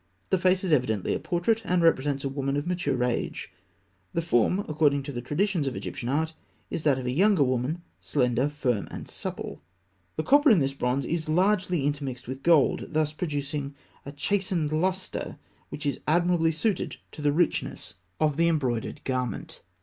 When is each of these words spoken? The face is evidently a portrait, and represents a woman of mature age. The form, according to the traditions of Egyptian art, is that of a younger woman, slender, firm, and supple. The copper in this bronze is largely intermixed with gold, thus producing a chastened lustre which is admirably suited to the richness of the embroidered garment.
The 0.31 0.39
face 0.39 0.63
is 0.63 0.71
evidently 0.71 1.13
a 1.13 1.19
portrait, 1.19 1.61
and 1.63 1.83
represents 1.83 2.23
a 2.23 2.29
woman 2.29 2.57
of 2.57 2.65
mature 2.65 3.03
age. 3.03 3.53
The 4.13 4.23
form, 4.23 4.65
according 4.67 5.03
to 5.03 5.11
the 5.11 5.21
traditions 5.21 5.67
of 5.67 5.75
Egyptian 5.75 6.09
art, 6.09 6.33
is 6.71 6.81
that 6.81 6.97
of 6.97 7.05
a 7.05 7.11
younger 7.11 7.43
woman, 7.43 7.83
slender, 7.99 8.49
firm, 8.49 8.87
and 8.89 9.07
supple. 9.07 9.61
The 10.15 10.23
copper 10.23 10.49
in 10.49 10.57
this 10.57 10.73
bronze 10.73 11.05
is 11.05 11.29
largely 11.29 11.85
intermixed 11.85 12.27
with 12.27 12.41
gold, 12.41 12.85
thus 12.93 13.13
producing 13.13 13.75
a 14.03 14.11
chastened 14.11 14.71
lustre 14.71 15.37
which 15.69 15.85
is 15.85 15.99
admirably 16.07 16.51
suited 16.51 16.97
to 17.11 17.21
the 17.21 17.31
richness 17.31 17.93
of 18.19 18.37
the 18.37 18.47
embroidered 18.47 19.03
garment. 19.03 19.61